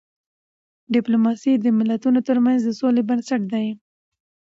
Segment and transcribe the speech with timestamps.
[0.93, 3.67] ډيپلوماسی د ملتونو ترمنځ د سولې بنسټ دی.